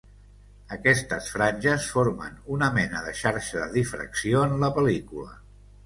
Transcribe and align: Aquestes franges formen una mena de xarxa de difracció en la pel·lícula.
Aquestes 0.77 1.27
franges 1.33 1.85
formen 1.97 2.41
una 2.57 2.71
mena 2.81 3.05
de 3.11 3.15
xarxa 3.23 3.63
de 3.65 3.71
difracció 3.79 4.45
en 4.51 4.61
la 4.65 4.77
pel·lícula. 4.81 5.37